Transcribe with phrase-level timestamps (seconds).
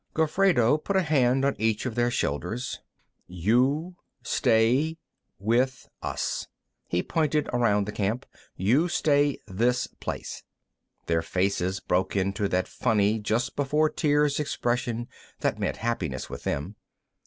[0.15, 2.79] Gofredo put a hand on each of their shoulders.
[3.27, 3.97] "You...
[4.23, 4.97] stay...
[5.37, 6.47] with us."
[6.87, 8.25] He pointed around the camp.
[8.55, 8.87] "You...
[8.89, 9.37] stay...
[9.45, 9.85] this...
[9.85, 10.41] place."
[11.05, 15.07] Their faces broke into that funny just before tears expression
[15.41, 16.77] that meant happiness with them.